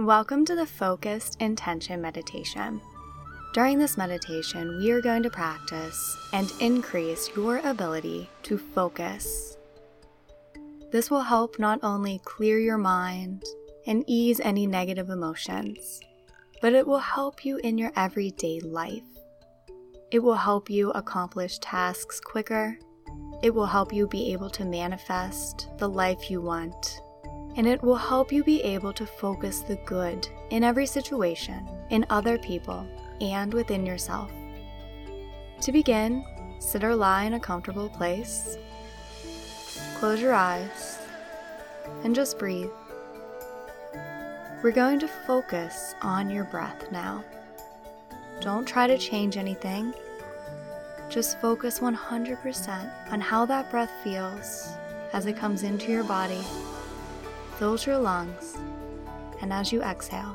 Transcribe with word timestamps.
Welcome 0.00 0.46
to 0.46 0.54
the 0.54 0.64
Focused 0.64 1.36
Intention 1.42 2.00
Meditation. 2.00 2.80
During 3.52 3.78
this 3.78 3.98
meditation, 3.98 4.78
we 4.78 4.90
are 4.92 5.02
going 5.02 5.22
to 5.24 5.28
practice 5.28 6.16
and 6.32 6.50
increase 6.58 7.28
your 7.36 7.58
ability 7.58 8.30
to 8.44 8.56
focus. 8.56 9.58
This 10.90 11.10
will 11.10 11.20
help 11.20 11.58
not 11.58 11.80
only 11.82 12.18
clear 12.24 12.58
your 12.58 12.78
mind 12.78 13.44
and 13.86 14.02
ease 14.06 14.40
any 14.40 14.66
negative 14.66 15.10
emotions, 15.10 16.00
but 16.62 16.72
it 16.72 16.86
will 16.86 16.98
help 16.98 17.44
you 17.44 17.58
in 17.58 17.76
your 17.76 17.92
everyday 17.94 18.58
life. 18.60 19.02
It 20.10 20.20
will 20.20 20.32
help 20.32 20.70
you 20.70 20.92
accomplish 20.92 21.58
tasks 21.58 22.20
quicker. 22.20 22.78
It 23.42 23.54
will 23.54 23.66
help 23.66 23.92
you 23.92 24.08
be 24.08 24.32
able 24.32 24.48
to 24.48 24.64
manifest 24.64 25.68
the 25.76 25.90
life 25.90 26.30
you 26.30 26.40
want 26.40 27.02
and 27.56 27.66
it 27.66 27.82
will 27.82 27.96
help 27.96 28.32
you 28.32 28.44
be 28.44 28.62
able 28.62 28.92
to 28.92 29.06
focus 29.06 29.60
the 29.60 29.76
good 29.86 30.28
in 30.50 30.64
every 30.64 30.86
situation, 30.86 31.68
in 31.90 32.06
other 32.10 32.38
people, 32.38 32.86
and 33.20 33.52
within 33.52 33.84
yourself. 33.84 34.30
To 35.62 35.72
begin, 35.72 36.24
sit 36.58 36.84
or 36.84 36.94
lie 36.94 37.24
in 37.24 37.34
a 37.34 37.40
comfortable 37.40 37.88
place. 37.88 38.56
Close 39.96 40.20
your 40.20 40.34
eyes 40.34 40.98
and 42.04 42.14
just 42.14 42.38
breathe. 42.38 42.70
We're 44.62 44.72
going 44.72 44.98
to 45.00 45.08
focus 45.08 45.94
on 46.02 46.30
your 46.30 46.44
breath 46.44 46.90
now. 46.92 47.24
Don't 48.40 48.66
try 48.66 48.86
to 48.86 48.96
change 48.96 49.36
anything. 49.36 49.92
Just 51.08 51.40
focus 51.40 51.80
100% 51.80 53.12
on 53.12 53.20
how 53.20 53.44
that 53.46 53.70
breath 53.70 53.90
feels 54.04 54.68
as 55.12 55.26
it 55.26 55.36
comes 55.36 55.62
into 55.62 55.90
your 55.90 56.04
body 56.04 56.40
fills 57.60 57.86
your 57.86 57.98
lungs, 57.98 58.56
and 59.42 59.52
as 59.52 59.70
you 59.70 59.82
exhale, 59.82 60.34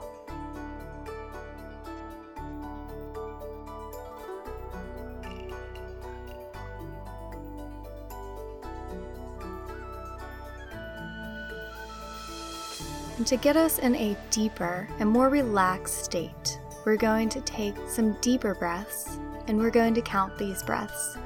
And 13.18 13.26
to 13.27 13.38
get 13.38 13.58
us 13.58 13.80
in 13.80 13.96
a 13.96 14.16
deeper 14.30 14.88
and 14.99 15.10
more 15.10 15.30
relaxed 15.30 16.04
state, 16.04 16.60
we're 16.86 16.98
going 16.98 17.30
to 17.30 17.42
take 17.42 17.76
some 17.88 18.14
deeper 18.21 18.54
breaths 18.54 19.18
and 19.48 19.58
we're 19.58 19.71
going 19.71 19.96
to 19.96 20.02
count 20.02 20.38
these 20.38 20.62
breaths. 20.62 21.18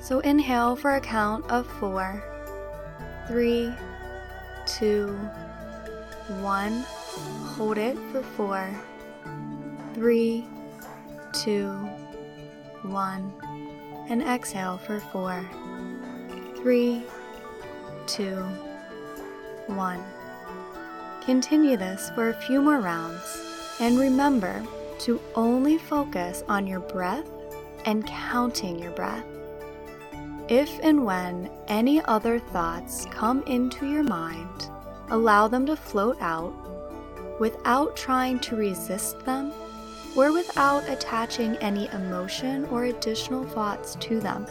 So 0.00 0.18
inhale 0.20 0.76
for 0.76 0.96
a 0.96 1.00
count 1.00 1.48
of 1.50 1.66
four, 1.78 2.22
three, 3.28 3.72
two, 4.66 5.08
one. 6.40 6.84
Hold 7.56 7.78
it 7.78 7.96
for 8.10 8.22
four, 8.22 8.70
three, 9.94 10.46
two, 11.32 11.70
one. 12.82 13.32
And 14.08 14.22
exhale 14.22 14.78
for 14.78 15.00
four, 15.00 15.44
three, 16.56 17.02
two, 18.06 18.36
one. 19.66 20.02
Continue 21.24 21.76
this 21.76 22.10
for 22.14 22.30
a 22.30 22.34
few 22.34 22.60
more 22.60 22.80
rounds 22.80 23.76
and 23.80 23.98
remember 23.98 24.62
to 25.00 25.20
only 25.34 25.78
focus 25.78 26.42
on 26.48 26.66
your 26.66 26.80
breath 26.80 27.28
and 27.84 28.06
counting 28.06 28.78
your 28.78 28.92
breath. 28.92 29.24
If 30.48 30.80
and 30.82 31.04
when 31.04 31.50
any 31.68 32.02
other 32.04 32.38
thoughts 32.38 33.06
come 33.10 33.42
into 33.46 33.86
your 33.86 34.02
mind, 34.02 34.68
allow 35.08 35.46
them 35.46 35.66
to 35.66 35.76
float 35.76 36.16
out 36.20 36.52
without 37.38 37.96
trying 37.96 38.40
to 38.40 38.56
resist 38.56 39.24
them 39.24 39.52
or 40.16 40.32
without 40.32 40.88
attaching 40.88 41.56
any 41.56 41.88
emotion 41.88 42.64
or 42.66 42.84
additional 42.84 43.44
thoughts 43.44 43.96
to 44.00 44.20
them. 44.20 44.46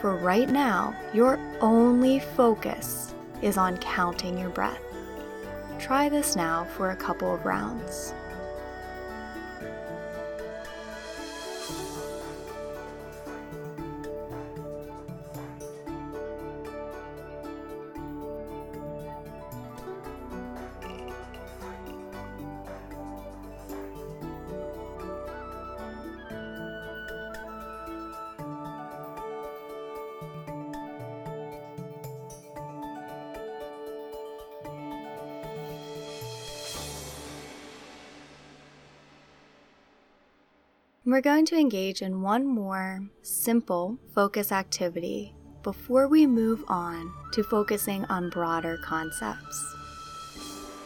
For 0.00 0.16
right 0.16 0.48
now, 0.48 0.94
your 1.12 1.38
only 1.60 2.20
focus 2.20 3.14
is 3.42 3.56
on 3.56 3.78
counting 3.78 4.38
your 4.38 4.50
breath. 4.50 4.80
Try 5.78 6.08
this 6.08 6.36
now 6.36 6.64
for 6.76 6.90
a 6.90 6.96
couple 6.96 7.34
of 7.34 7.44
rounds. 7.44 8.14
We're 41.08 41.20
going 41.20 41.46
to 41.46 41.56
engage 41.56 42.02
in 42.02 42.20
one 42.20 42.44
more 42.44 43.00
simple 43.22 43.96
focus 44.12 44.50
activity 44.50 45.36
before 45.62 46.08
we 46.08 46.26
move 46.26 46.64
on 46.66 47.12
to 47.30 47.44
focusing 47.44 48.04
on 48.06 48.28
broader 48.28 48.76
concepts. 48.82 49.64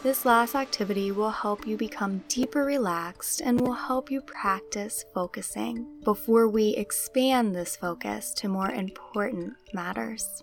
This 0.03 0.27
last 0.27 0.55
activity 0.55 1.11
will 1.11 1.31
help 1.31 1.67
you 1.67 1.79
become 1.79 2.23
deeper 2.29 2.67
relaxed 2.67 3.41
and 3.41 3.59
will 3.59 3.73
help 3.73 4.11
you 4.11 4.21
practice 4.21 5.07
focusing 5.15 5.87
before 6.05 6.49
we 6.49 6.77
expand 6.77 7.55
this 7.55 7.75
focus 7.75 8.35
to 8.35 8.49
more 8.49 8.71
important 8.71 9.55
matters. 9.73 10.43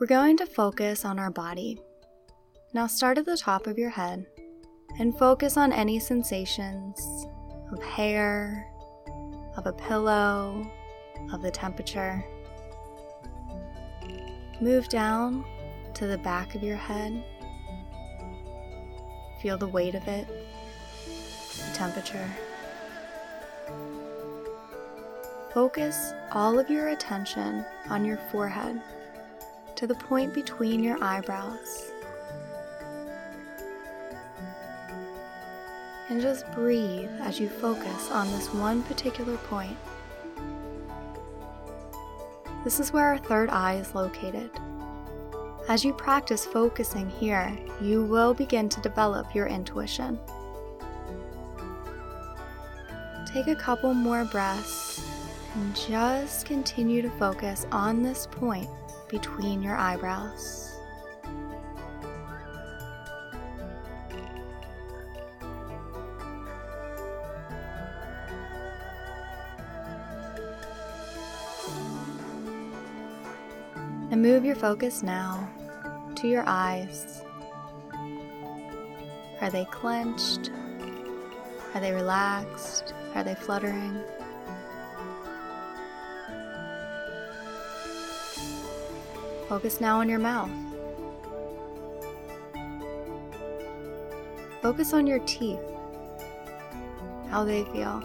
We're 0.00 0.08
going 0.08 0.36
to 0.38 0.46
focus 0.46 1.04
on 1.04 1.20
our 1.20 1.30
body. 1.30 1.78
Now 2.74 2.88
start 2.88 3.18
at 3.18 3.26
the 3.26 3.36
top 3.36 3.68
of 3.68 3.78
your 3.78 3.90
head 3.90 4.26
and 4.98 5.16
focus 5.16 5.56
on 5.56 5.72
any 5.72 6.00
sensations 6.00 7.00
of 7.72 7.80
hair, 7.84 8.66
of 9.60 9.66
a 9.66 9.72
pillow, 9.74 10.66
of 11.34 11.42
the 11.42 11.50
temperature. 11.50 12.24
Move 14.58 14.88
down 14.88 15.44
to 15.92 16.06
the 16.06 16.16
back 16.16 16.54
of 16.54 16.62
your 16.62 16.78
head. 16.78 17.22
Feel 19.42 19.58
the 19.58 19.68
weight 19.68 19.94
of 19.94 20.08
it, 20.08 20.26
the 20.26 21.74
temperature. 21.74 22.26
Focus 25.52 26.14
all 26.32 26.58
of 26.58 26.70
your 26.70 26.88
attention 26.88 27.62
on 27.90 28.02
your 28.02 28.16
forehead 28.16 28.80
to 29.76 29.86
the 29.86 29.94
point 29.94 30.32
between 30.32 30.82
your 30.82 30.96
eyebrows. 31.04 31.89
And 36.10 36.20
just 36.20 36.50
breathe 36.52 37.08
as 37.20 37.38
you 37.38 37.48
focus 37.48 38.10
on 38.10 38.30
this 38.32 38.52
one 38.52 38.82
particular 38.82 39.36
point. 39.36 39.76
This 42.64 42.80
is 42.80 42.92
where 42.92 43.06
our 43.06 43.18
third 43.18 43.48
eye 43.48 43.76
is 43.76 43.94
located. 43.94 44.50
As 45.68 45.84
you 45.84 45.92
practice 45.92 46.44
focusing 46.44 47.08
here, 47.08 47.56
you 47.80 48.02
will 48.02 48.34
begin 48.34 48.68
to 48.70 48.80
develop 48.80 49.34
your 49.34 49.46
intuition. 49.46 50.18
Take 53.32 53.46
a 53.46 53.54
couple 53.54 53.94
more 53.94 54.24
breaths 54.24 55.08
and 55.54 55.76
just 55.76 56.44
continue 56.44 57.02
to 57.02 57.10
focus 57.10 57.66
on 57.70 58.02
this 58.02 58.26
point 58.26 58.68
between 59.08 59.62
your 59.62 59.76
eyebrows. 59.76 60.69
Move 74.30 74.44
your 74.44 74.54
focus 74.54 75.02
now 75.02 75.50
to 76.14 76.28
your 76.28 76.44
eyes. 76.46 77.24
Are 79.40 79.50
they 79.50 79.64
clenched? 79.72 80.52
Are 81.74 81.80
they 81.80 81.90
relaxed? 81.90 82.94
Are 83.16 83.24
they 83.24 83.34
fluttering? 83.34 84.00
Focus 89.48 89.80
now 89.80 89.98
on 89.98 90.08
your 90.08 90.20
mouth. 90.20 90.52
Focus 94.62 94.92
on 94.92 95.08
your 95.08 95.18
teeth, 95.26 95.58
how 97.30 97.42
they 97.42 97.64
feel, 97.72 98.00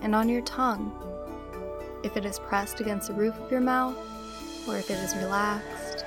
and 0.00 0.14
on 0.14 0.26
your 0.30 0.40
tongue 0.40 0.90
if 2.06 2.16
it 2.16 2.24
is 2.24 2.38
pressed 2.38 2.80
against 2.80 3.08
the 3.08 3.14
roof 3.14 3.38
of 3.40 3.50
your 3.50 3.60
mouth 3.60 3.96
or 4.68 4.78
if 4.78 4.88
it 4.90 4.98
is 4.98 5.14
relaxed. 5.16 6.04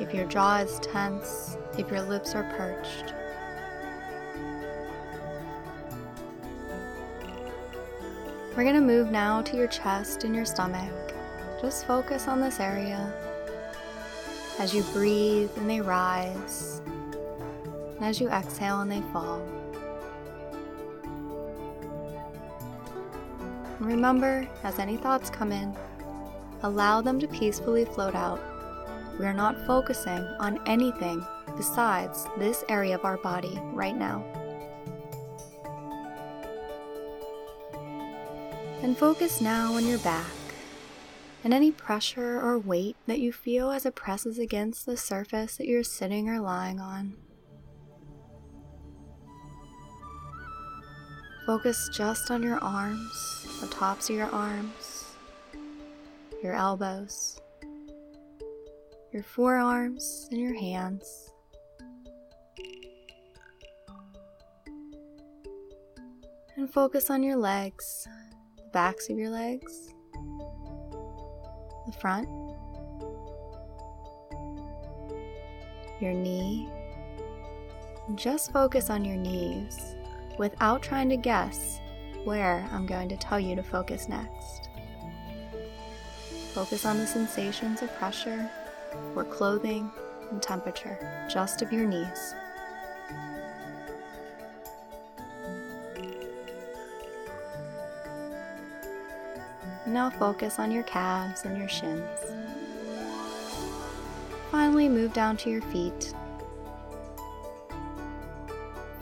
if 0.00 0.12
your 0.12 0.26
jaw 0.26 0.56
is 0.58 0.80
tense, 0.80 1.56
if 1.78 1.88
your 1.90 2.02
lips 2.02 2.34
are 2.34 2.42
perched. 2.56 3.14
We're 8.56 8.64
going 8.64 8.74
to 8.74 8.80
move 8.80 9.10
now 9.10 9.42
to 9.42 9.56
your 9.56 9.68
chest 9.68 10.24
and 10.24 10.34
your 10.34 10.44
stomach. 10.44 11.14
Just 11.60 11.86
focus 11.86 12.26
on 12.26 12.40
this 12.40 12.58
area 12.58 13.12
as 14.58 14.74
you 14.74 14.82
breathe 14.92 15.50
and 15.56 15.70
they 15.70 15.80
rise, 15.80 16.82
and 17.96 18.04
as 18.04 18.20
you 18.20 18.28
exhale 18.28 18.80
and 18.80 18.90
they 18.90 19.02
fall. 19.12 19.40
And 23.82 23.90
remember, 23.90 24.48
as 24.62 24.78
any 24.78 24.96
thoughts 24.96 25.28
come 25.28 25.50
in, 25.50 25.74
allow 26.62 27.00
them 27.00 27.18
to 27.18 27.26
peacefully 27.26 27.84
float 27.84 28.14
out. 28.14 28.40
We 29.18 29.26
are 29.26 29.34
not 29.34 29.66
focusing 29.66 30.22
on 30.38 30.60
anything 30.68 31.26
besides 31.56 32.28
this 32.38 32.62
area 32.68 32.94
of 32.94 33.04
our 33.04 33.16
body 33.16 33.58
right 33.72 33.96
now. 33.96 34.22
And 38.82 38.96
focus 38.96 39.40
now 39.40 39.74
on 39.74 39.84
your 39.84 39.98
back 39.98 40.30
and 41.42 41.52
any 41.52 41.72
pressure 41.72 42.40
or 42.40 42.60
weight 42.60 42.94
that 43.08 43.18
you 43.18 43.32
feel 43.32 43.72
as 43.72 43.84
it 43.84 43.96
presses 43.96 44.38
against 44.38 44.86
the 44.86 44.96
surface 44.96 45.56
that 45.56 45.66
you're 45.66 45.82
sitting 45.82 46.28
or 46.28 46.38
lying 46.38 46.78
on. 46.78 47.14
Focus 51.46 51.88
just 51.92 52.30
on 52.30 52.40
your 52.40 52.62
arms, 52.62 53.58
the 53.60 53.66
tops 53.66 54.08
of 54.08 54.14
your 54.14 54.30
arms, 54.30 55.06
your 56.40 56.52
elbows, 56.52 57.40
your 59.12 59.24
forearms, 59.24 60.28
and 60.30 60.40
your 60.40 60.54
hands. 60.54 61.32
And 66.54 66.72
focus 66.72 67.10
on 67.10 67.24
your 67.24 67.36
legs, 67.36 68.06
the 68.56 68.70
backs 68.72 69.10
of 69.10 69.18
your 69.18 69.30
legs, 69.30 69.92
the 71.86 71.92
front, 72.00 72.28
your 76.00 76.12
knee. 76.12 76.70
Just 78.14 78.52
focus 78.52 78.90
on 78.90 79.04
your 79.04 79.16
knees 79.16 79.96
without 80.38 80.82
trying 80.82 81.08
to 81.08 81.16
guess 81.16 81.80
where 82.24 82.68
I'm 82.72 82.86
going 82.86 83.08
to 83.08 83.16
tell 83.16 83.40
you 83.40 83.56
to 83.56 83.62
focus 83.62 84.08
next. 84.08 84.68
Focus 86.54 86.84
on 86.84 86.98
the 86.98 87.06
sensations 87.06 87.82
of 87.82 87.94
pressure 87.96 88.50
or 89.16 89.24
clothing 89.24 89.90
and 90.30 90.42
temperature 90.42 91.26
just 91.30 91.62
of 91.62 91.72
your 91.72 91.86
knees. 91.86 92.34
Now 99.86 100.10
focus 100.10 100.58
on 100.58 100.70
your 100.70 100.84
calves 100.84 101.44
and 101.44 101.58
your 101.58 101.68
shins. 101.68 102.08
Finally, 104.50 104.88
move 104.88 105.12
down 105.12 105.36
to 105.38 105.50
your 105.50 105.62
feet. 105.62 106.14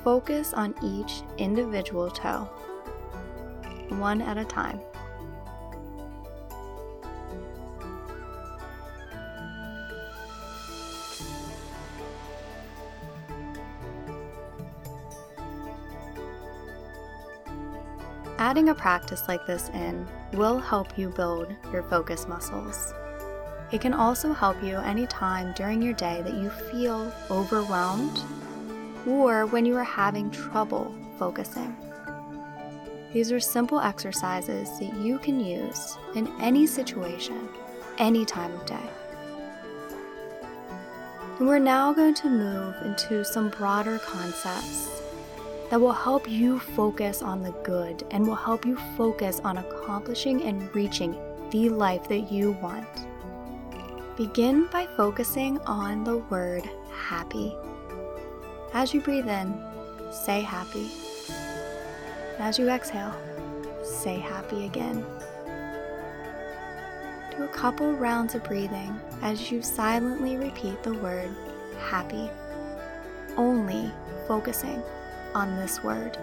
Focus 0.05 0.55
on 0.55 0.75
each 0.83 1.23
individual 1.37 2.11
toe, 2.11 2.49
one 3.91 4.23
at 4.23 4.39
a 4.39 4.45
time. 4.45 4.81
Adding 18.39 18.71
a 18.71 18.75
practice 18.75 19.29
like 19.29 19.47
this 19.47 19.69
in 19.75 20.09
will 20.33 20.59
help 20.59 20.97
you 20.97 21.11
build 21.11 21.55
your 21.71 21.83
focus 21.83 22.27
muscles. 22.27 22.95
It 23.71 23.83
can 23.83 23.93
also 23.93 24.33
help 24.33 24.63
you 24.63 24.79
anytime 24.79 25.53
during 25.53 25.83
your 25.83 25.93
day 25.93 26.23
that 26.23 26.33
you 26.33 26.49
feel 26.49 27.13
overwhelmed 27.31 28.25
or 29.07 29.47
when 29.47 29.65
you 29.65 29.77
are 29.77 29.85
having 29.85 30.31
trouble 30.31 30.95
focusing. 31.19 31.77
These 33.13 33.33
are 33.33 33.41
simple 33.41 33.81
exercises 33.81 34.79
that 34.79 34.97
you 34.97 35.19
can 35.19 35.41
use 35.41 35.99
in 36.15 36.29
any 36.41 36.67
situation, 36.67 37.49
any 37.99 38.25
time 38.25 38.53
of 38.53 38.67
day. 38.67 38.91
And 41.39 41.49
we're 41.49 41.59
now 41.59 41.93
going 41.93 42.15
to 42.15 42.29
move 42.29 42.77
into 42.85 43.25
some 43.25 43.49
broader 43.49 43.99
concepts 43.99 45.03
that 45.71 45.81
will 45.81 45.93
help 45.93 46.29
you 46.29 46.59
focus 46.59 47.23
on 47.23 47.43
the 47.43 47.53
good 47.65 48.05
and 48.11 48.27
will 48.27 48.35
help 48.35 48.67
you 48.67 48.77
focus 48.97 49.41
on 49.45 49.59
accomplishing 49.59 50.43
and 50.43 50.73
reaching 50.75 51.17
the 51.51 51.69
life 51.69 52.09
that 52.09 52.31
you 52.31 52.53
want. 52.63 53.07
Begin 54.17 54.67
by 54.67 54.87
focusing 54.97 55.59
on 55.61 56.05
the 56.05 56.19
word 56.19 56.69
happy. 56.93 57.57
As 58.73 58.95
you 58.95 59.01
breathe 59.01 59.29
in, 59.29 59.53
say 60.13 60.43
happy. 60.43 60.91
As 62.39 62.59
you 62.59 62.69
exhale, 62.69 63.15
say 63.83 64.19
happy 64.19 64.65
again. 64.65 65.05
Do 67.37 67.43
a 67.43 67.49
couple 67.49 67.93
rounds 67.95 68.37
of 68.37 68.45
breathing 68.45 68.99
as 69.23 69.51
you 69.51 69.61
silently 69.61 70.37
repeat 70.37 70.83
the 70.85 70.95
word 70.95 71.31
happy, 71.81 72.31
only 73.37 73.91
focusing 74.29 74.83
on 75.35 75.57
this 75.57 75.83
word. 75.83 76.17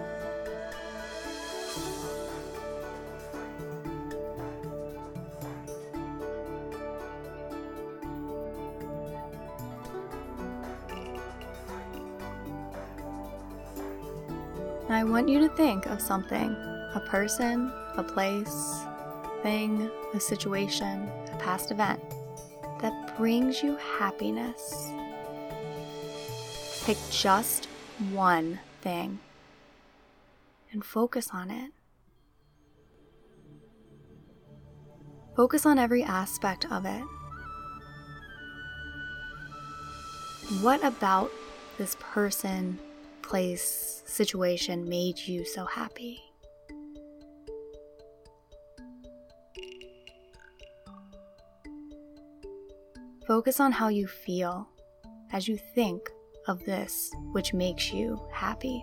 I 14.90 15.04
want 15.04 15.28
you 15.28 15.38
to 15.40 15.48
think 15.50 15.84
of 15.86 16.00
something 16.00 16.56
a 16.94 17.02
person, 17.04 17.70
a 17.96 18.02
place, 18.02 18.80
thing, 19.42 19.90
a 20.14 20.20
situation, 20.20 21.06
a 21.30 21.36
past 21.38 21.70
event 21.70 22.00
that 22.80 23.14
brings 23.18 23.62
you 23.62 23.76
happiness. 23.76 24.90
Pick 26.84 26.96
just 27.10 27.66
one 28.12 28.58
thing 28.80 29.18
and 30.72 30.82
focus 30.82 31.28
on 31.34 31.50
it. 31.50 31.70
Focus 35.36 35.66
on 35.66 35.78
every 35.78 36.02
aspect 36.02 36.64
of 36.72 36.86
it. 36.86 37.04
What 40.62 40.82
about 40.82 41.30
this 41.76 41.94
person, 42.00 42.78
place, 43.28 44.02
situation 44.06 44.88
made 44.88 45.18
you 45.18 45.44
so 45.44 45.66
happy? 45.66 46.18
Focus 53.26 53.60
on 53.60 53.70
how 53.70 53.88
you 53.88 54.06
feel 54.06 54.66
as 55.32 55.46
you 55.46 55.58
think 55.74 56.08
of 56.46 56.64
this 56.64 57.10
which 57.32 57.52
makes 57.52 57.92
you 57.92 58.18
happy. 58.32 58.82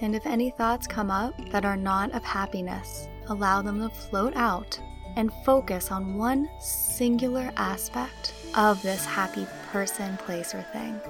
And 0.00 0.16
if 0.16 0.26
any 0.26 0.50
thoughts 0.50 0.88
come 0.88 1.12
up 1.12 1.32
that 1.52 1.64
are 1.64 1.76
not 1.76 2.10
of 2.10 2.24
happiness, 2.24 3.06
allow 3.28 3.62
them 3.62 3.78
to 3.78 3.88
float 3.88 4.34
out 4.34 4.80
and 5.16 5.32
focus 5.44 5.90
on 5.90 6.16
one 6.16 6.48
singular 6.60 7.52
aspect 7.56 8.34
of 8.56 8.80
this 8.82 9.04
happy 9.04 9.46
person, 9.70 10.16
place, 10.18 10.54
or 10.54 10.62
thing. 10.62 11.00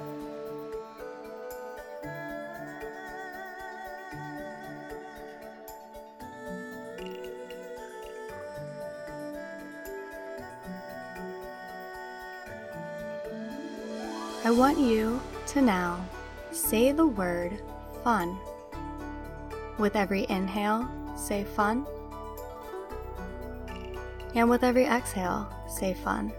I 14.45 14.51
want 14.51 14.79
you 14.79 15.21
to 15.49 15.63
now 15.63 16.05
say 16.51 16.91
the 16.93 17.07
word 17.07 17.63
fun. 18.03 18.37
With 19.79 19.97
every 19.97 20.27
inhale, 20.29 20.89
say 21.17 21.45
fun. 21.45 21.87
And 24.35 24.49
with 24.49 24.65
every 24.65 24.85
exhale, 24.85 25.49
say 25.69 25.95
fun. 25.95 26.33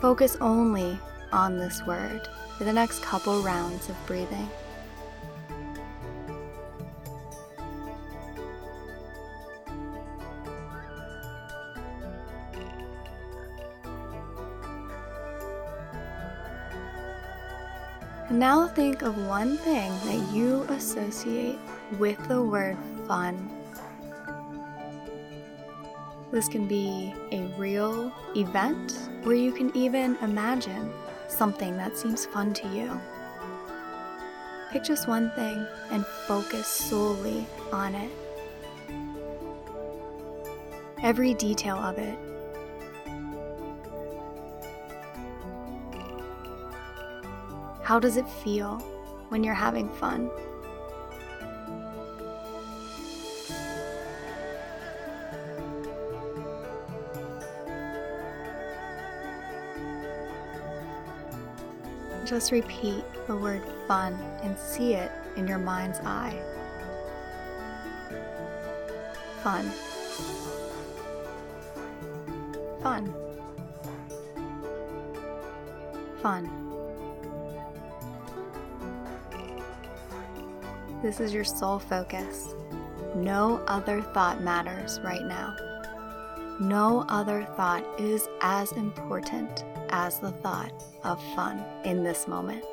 Focus 0.00 0.36
only 0.40 0.98
on 1.32 1.58
this 1.58 1.84
word 1.86 2.26
for 2.56 2.64
the 2.64 2.72
next 2.72 3.02
couple 3.02 3.42
rounds 3.42 3.88
of 3.88 3.96
breathing. 4.06 4.48
Now 18.30 18.68
think 18.68 19.02
of 19.02 19.26
one 19.26 19.56
thing 19.56 19.90
that 20.04 20.34
you 20.34 20.62
associate 20.68 21.58
with 21.98 22.18
the 22.28 22.42
word 22.42 22.76
fun 23.06 23.50
this 26.30 26.46
can 26.46 26.66
be 26.66 27.14
a 27.32 27.40
real 27.56 28.12
event, 28.36 29.08
or 29.24 29.34
you 29.34 29.50
can 29.50 29.74
even 29.74 30.16
imagine 30.20 30.92
something 31.26 31.76
that 31.78 31.96
seems 31.96 32.26
fun 32.26 32.52
to 32.54 32.68
you. 32.68 33.00
Pick 34.70 34.84
just 34.84 35.08
one 35.08 35.30
thing 35.30 35.66
and 35.90 36.04
focus 36.26 36.66
solely 36.66 37.46
on 37.72 37.94
it. 37.94 38.10
Every 41.02 41.32
detail 41.32 41.76
of 41.76 41.96
it. 41.96 42.18
How 47.82 47.98
does 47.98 48.18
it 48.18 48.28
feel 48.28 48.76
when 49.30 49.42
you're 49.42 49.54
having 49.54 49.88
fun? 49.94 50.30
Just 62.28 62.52
repeat 62.52 63.04
the 63.26 63.34
word 63.34 63.62
fun 63.86 64.12
and 64.42 64.58
see 64.58 64.92
it 64.92 65.10
in 65.36 65.48
your 65.48 65.56
mind's 65.56 65.98
eye. 66.00 66.38
Fun. 69.42 69.70
Fun. 72.82 73.14
Fun. 76.20 76.50
This 81.00 81.20
is 81.20 81.32
your 81.32 81.44
sole 81.44 81.78
focus. 81.78 82.54
No 83.14 83.64
other 83.68 84.02
thought 84.02 84.42
matters 84.42 85.00
right 85.02 85.24
now. 85.24 85.56
No 86.60 87.06
other 87.08 87.48
thought 87.56 87.84
is 87.98 88.28
as 88.42 88.70
important 88.72 89.64
as 89.90 90.18
the 90.20 90.30
thought 90.30 90.72
of 91.04 91.22
fun 91.34 91.62
in 91.84 92.02
this 92.04 92.26
moment. 92.28 92.64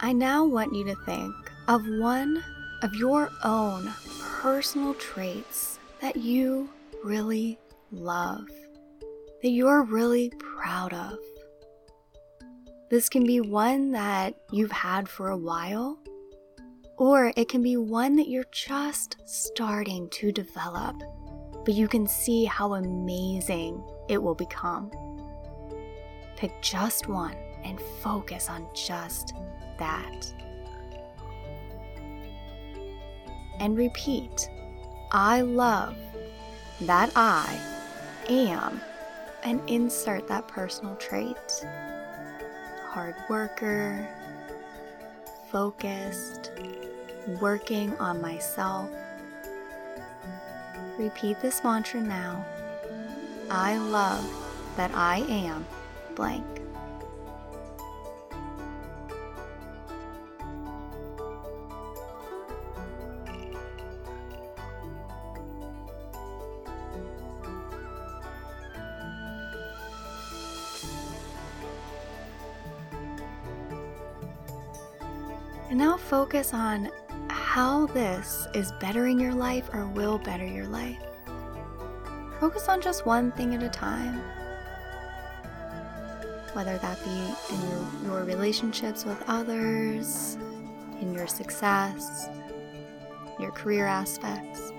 I 0.00 0.12
now 0.12 0.44
want 0.44 0.74
you 0.74 0.84
to 0.84 0.94
think 1.04 1.34
of 1.66 1.86
one 1.86 2.42
of 2.82 2.94
your 2.94 3.30
own 3.42 3.92
personal 4.40 4.94
traits 4.94 5.78
that 6.00 6.16
you 6.16 6.70
really 7.02 7.58
love, 7.90 8.46
that 9.42 9.50
you're 9.50 9.82
really 9.82 10.30
proud 10.38 10.92
of. 10.92 11.18
This 12.90 13.10
can 13.10 13.24
be 13.24 13.42
one 13.42 13.90
that 13.92 14.34
you've 14.50 14.72
had 14.72 15.10
for 15.10 15.28
a 15.28 15.36
while, 15.36 15.98
or 16.96 17.34
it 17.36 17.48
can 17.50 17.62
be 17.62 17.76
one 17.76 18.16
that 18.16 18.28
you're 18.28 18.46
just 18.50 19.16
starting 19.26 20.08
to 20.08 20.32
develop, 20.32 20.96
but 21.66 21.74
you 21.74 21.86
can 21.86 22.06
see 22.06 22.46
how 22.46 22.74
amazing 22.74 23.84
it 24.08 24.22
will 24.22 24.34
become. 24.34 24.90
Pick 26.36 26.50
just 26.62 27.08
one 27.08 27.36
and 27.62 27.78
focus 28.00 28.48
on 28.48 28.66
just 28.74 29.34
that. 29.78 30.32
And 33.60 33.76
repeat 33.76 34.48
I 35.12 35.42
love 35.42 35.94
that 36.82 37.12
I 37.14 37.60
am, 38.30 38.80
and 39.42 39.60
insert 39.68 40.26
that 40.28 40.48
personal 40.48 40.96
trait 40.96 41.36
hard 42.98 43.14
worker, 43.28 44.08
focused, 45.52 46.50
working 47.40 47.96
on 47.98 48.20
myself. 48.20 48.90
Repeat 50.98 51.40
this 51.40 51.62
mantra 51.62 52.00
now. 52.00 52.44
I 53.52 53.78
love 53.78 54.28
that 54.76 54.90
I 54.96 55.18
am 55.28 55.64
blank. 56.16 56.57
And 75.68 75.78
now 75.78 75.96
focus 75.96 76.54
on 76.54 76.90
how 77.28 77.86
this 77.86 78.46
is 78.54 78.72
bettering 78.80 79.20
your 79.20 79.34
life 79.34 79.68
or 79.72 79.86
will 79.86 80.18
better 80.18 80.46
your 80.46 80.66
life. 80.66 81.02
Focus 82.40 82.68
on 82.68 82.80
just 82.80 83.04
one 83.04 83.32
thing 83.32 83.54
at 83.54 83.62
a 83.62 83.68
time. 83.68 84.22
Whether 86.54 86.78
that 86.78 87.04
be 87.04 87.54
in 87.54 87.70
your, 87.70 88.14
your 88.14 88.24
relationships 88.24 89.04
with 89.04 89.22
others, 89.26 90.38
in 91.00 91.12
your 91.12 91.26
success, 91.26 92.28
your 93.38 93.50
career 93.50 93.86
aspects. 93.86 94.72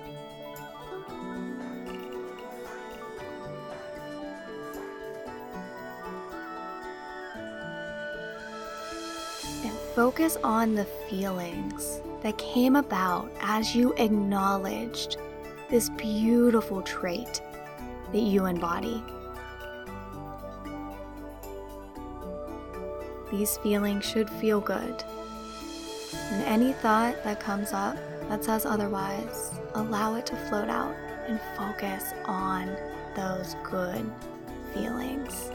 Focus 10.00 10.38
on 10.46 10.75
the 10.75 10.86
feelings 11.10 12.01
that 12.22 12.38
came 12.38 12.77
about 12.77 13.29
as 13.41 13.75
you 13.75 13.94
acknowledged 13.98 15.18
this 15.70 15.89
beautiful 15.89 16.82
trait 16.84 17.41
that 18.13 18.22
you 18.22 18.46
embody. 18.46 19.03
These 23.29 23.58
feelings 23.58 24.06
should 24.06 24.29
feel 24.29 24.62
good. 24.62 25.03
And 26.32 26.44
any 26.46 26.72
thought 26.72 27.22
that 27.25 27.41
comes 27.41 27.74
up 27.74 27.98
that 28.29 28.46
says 28.46 28.65
otherwise, 28.65 29.51
allow 29.74 30.15
it 30.15 30.25
to 30.27 30.38
float 30.48 30.70
out 30.70 30.96
and 31.27 31.41
focus 31.58 32.13
on 32.24 32.74
those 33.18 33.58
good 33.70 34.10
feelings. 34.74 35.51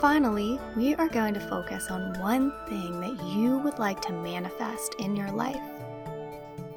Finally, 0.00 0.58
we 0.76 0.94
are 0.94 1.08
going 1.08 1.34
to 1.34 1.40
focus 1.40 1.90
on 1.90 2.18
one 2.20 2.52
thing 2.68 3.00
that 3.00 3.22
you 3.24 3.58
would 3.58 3.78
like 3.78 4.00
to 4.02 4.12
manifest 4.12 4.94
in 4.98 5.16
your 5.16 5.30
life. 5.30 5.60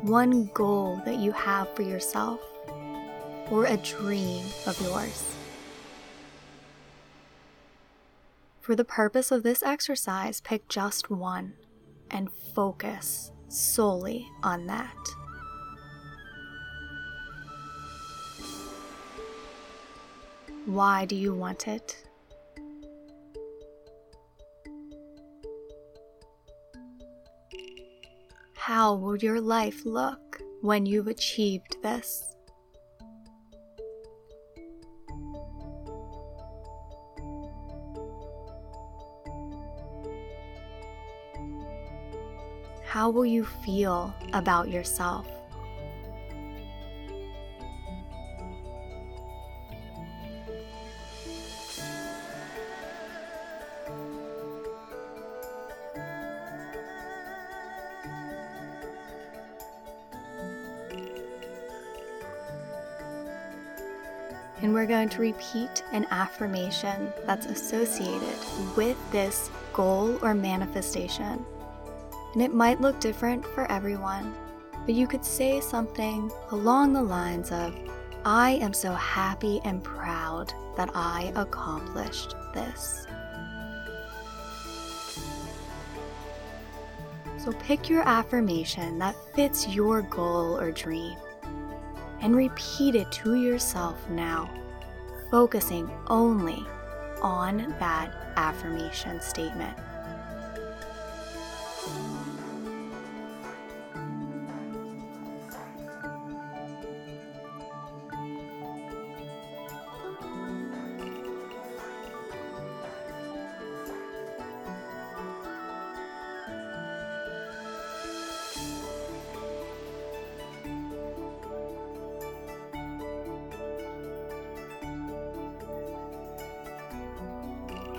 One 0.02 0.50
goal 0.54 1.02
that 1.06 1.18
you 1.18 1.32
have 1.34 1.74
for 1.76 1.82
yourself, 1.82 2.40
or 3.52 3.66
a 3.66 3.78
dream 3.78 4.46
of 4.66 4.80
yours. 4.82 5.36
For 8.62 8.76
the 8.76 8.86
purpose 8.86 9.32
of 9.32 9.44
this 9.44 9.64
exercise, 9.64 10.42
pick 10.42 10.68
just 10.68 11.10
one 11.10 11.54
and 12.12 12.30
focus 12.54 13.32
solely 13.48 14.28
on 14.44 14.68
that. 14.68 14.96
Why 20.66 21.06
do 21.06 21.16
you 21.16 21.34
want 21.34 21.68
it? 21.68 22.09
How 28.80 28.94
will 28.94 29.18
your 29.18 29.42
life 29.42 29.86
look 29.86 30.42
when 30.62 30.86
you've 30.86 31.08
achieved 31.08 31.76
this? 31.84 32.34
How 42.86 43.10
will 43.10 43.26
you 43.26 43.44
feel 43.44 44.16
about 44.32 44.70
yourself? 44.70 45.28
And 64.70 64.76
we're 64.76 64.86
going 64.86 65.10
to 65.10 65.22
repeat 65.22 65.84
an 65.94 66.06
affirmation 66.12 67.12
that's 67.26 67.48
associated 67.48 68.38
with 68.78 68.98
this 69.12 69.50
goal 69.74 70.20
or 70.22 70.36
manifestation. 70.36 71.44
And 72.34 72.44
it 72.44 72.54
might 72.54 72.80
look 72.80 73.00
different 73.00 73.44
for 73.44 73.66
everyone, 73.72 74.32
but 74.86 74.94
you 74.94 75.08
could 75.08 75.26
say 75.26 75.60
something 75.60 76.32
along 76.52 76.94
the 76.94 77.02
lines 77.02 77.52
of, 77.52 77.76
I 78.24 78.60
am 78.62 78.72
so 78.72 78.94
happy 78.94 79.60
and 79.66 79.84
proud 79.84 80.54
that 80.78 80.92
I 80.94 81.34
accomplished 81.36 82.36
this. 82.54 83.08
So 87.40 87.54
pick 87.54 87.90
your 87.90 88.04
affirmation 88.08 89.00
that 89.00 89.16
fits 89.34 89.68
your 89.68 90.04
goal 90.04 90.60
or 90.60 90.72
dream 90.72 91.18
and 92.22 92.36
repeat 92.36 92.96
it 92.96 93.12
to 93.12 93.36
yourself 93.36 93.98
now, 94.10 94.50
focusing 95.32 95.90
only 96.08 96.66
on 97.22 97.76
that 97.80 98.34
affirmation 98.36 99.22
statement. 99.22 99.78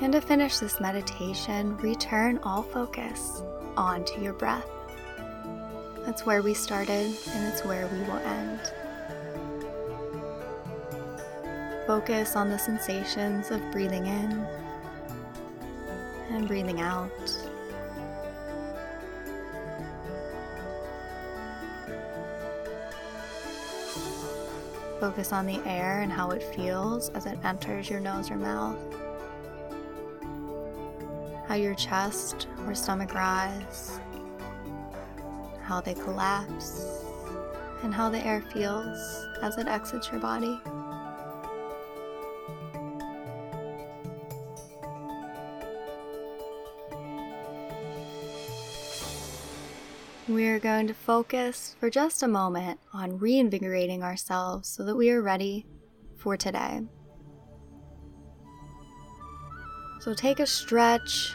And 0.03 0.15
to 0.15 0.21
finish 0.23 0.57
this 0.57 0.81
meditation, 0.81 1.77
return 1.77 2.41
all 2.43 2.63
focus 2.63 3.43
onto 3.77 4.19
your 4.23 4.33
breath. 4.33 4.67
That's 6.07 6.25
where 6.25 6.41
we 6.41 6.55
started, 6.55 7.15
and 7.35 7.53
it's 7.53 7.63
where 7.67 7.87
we 7.87 7.99
will 8.05 8.17
end. 8.17 8.61
Focus 11.87 12.35
on 12.35 12.49
the 12.49 12.59
sensations 12.59 13.51
of 13.51 13.61
breathing 13.73 14.07
in 14.07 14.47
and 16.31 16.49
breathing 16.49 16.81
out. 16.81 17.11
Focus 24.99 25.33
on 25.33 25.45
the 25.45 25.61
air 25.67 26.01
and 26.01 26.11
how 26.11 26.31
it 26.31 26.43
feels 26.55 27.11
as 27.11 27.27
it 27.27 27.39
enters 27.45 27.91
your 27.91 28.01
nose 28.01 28.31
or 28.31 28.37
mouth 28.37 28.79
how 31.51 31.57
your 31.57 31.75
chest 31.75 32.47
or 32.65 32.77
stomach 32.77 33.13
rise, 33.13 33.99
how 35.65 35.81
they 35.81 35.95
collapse, 35.95 37.03
and 37.83 37.93
how 37.93 38.09
the 38.09 38.25
air 38.25 38.41
feels 38.53 39.27
as 39.43 39.59
it 39.59 39.67
exits 39.67 40.13
your 40.13 40.21
body. 40.21 40.61
We 50.29 50.47
are 50.47 50.61
going 50.61 50.87
to 50.87 50.95
focus 50.95 51.75
for 51.81 51.91
just 51.91 52.23
a 52.23 52.29
moment 52.29 52.79
on 52.93 53.19
reinvigorating 53.19 54.05
ourselves 54.05 54.69
so 54.69 54.85
that 54.85 54.95
we 54.95 55.11
are 55.11 55.21
ready 55.21 55.67
for 56.17 56.37
today. 56.37 56.83
So 59.99 60.15
take 60.15 60.39
a 60.39 60.47
stretch 60.47 61.35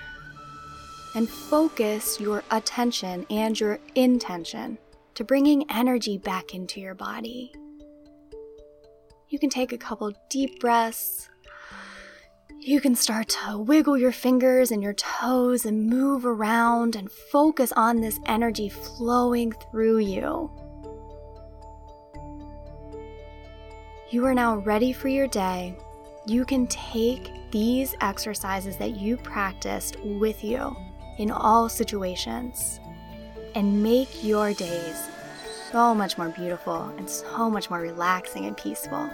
and 1.16 1.30
focus 1.30 2.20
your 2.20 2.44
attention 2.52 3.26
and 3.30 3.60
your 3.60 3.80
intention 3.96 4.78
to 5.16 5.24
bringing 5.24 5.70
energy 5.72 6.18
back 6.18 6.54
into 6.54 6.82
your 6.82 6.94
body. 6.94 7.54
You 9.30 9.40
can 9.40 9.50
take 9.50 9.72
a 9.72 9.78
couple 9.78 10.12
deep 10.30 10.60
breaths. 10.60 11.30
You 12.60 12.82
can 12.82 12.96
start 12.96 13.30
to 13.30 13.58
wiggle 13.58 13.98
your 13.98 14.12
fingers 14.12 14.72
and 14.72 14.84
your 14.84 14.94
toes 14.94 15.66
and 15.66 15.88
move 15.88 16.26
around 16.26 16.96
and 16.96 17.12
focus 17.12 17.72
on 17.74 18.02
this 18.02 18.20
energy 18.26 18.70
flowing 18.70 19.54
through 19.72 20.00
you. 20.00 20.52
You 24.10 24.26
are 24.26 24.34
now 24.34 24.58
ready 24.58 24.94
for 24.94 25.08
your 25.08 25.28
day. 25.28 25.78
You 26.28 26.46
can 26.46 26.68
take 26.68 27.32
these 27.52 27.96
exercises 28.02 28.78
that 28.78 28.98
you 28.98 29.18
practiced 29.18 29.98
with 30.02 30.44
you 30.44 30.76
in 31.18 31.32
all 31.32 31.70
situations 31.70 32.80
and 33.56 33.82
make 33.82 34.24
your 34.24 34.54
days 34.54 35.10
so 35.72 35.96
much 35.96 36.18
more 36.18 36.30
beautiful 36.30 36.84
and 36.98 37.10
so 37.10 37.50
much 37.50 37.70
more 37.70 37.80
relaxing 37.80 38.46
and 38.46 38.56
peaceful. 38.58 39.10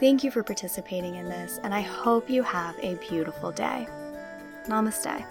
Thank 0.00 0.24
you 0.24 0.30
for 0.30 0.42
participating 0.42 1.14
in 1.14 1.28
this, 1.28 1.60
and 1.62 1.72
I 1.72 1.80
hope 1.80 2.28
you 2.28 2.42
have 2.42 2.76
a 2.80 2.96
beautiful 2.96 3.52
day. 3.52 3.86
Namaste. 4.66 5.24